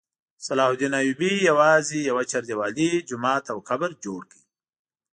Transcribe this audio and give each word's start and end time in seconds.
صلاح 0.45 0.69
الدین 0.73 0.93
ایوبي 1.01 1.33
یوازې 1.49 1.97
یوه 2.09 2.23
چاردیوالي، 2.31 2.91
جومات 3.07 3.45
او 3.53 3.57
قبر 3.69 3.89
جوړ 4.03 4.21
کړ. 4.31 4.39